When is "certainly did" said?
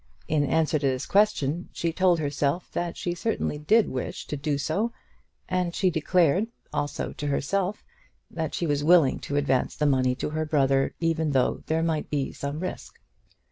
3.13-3.87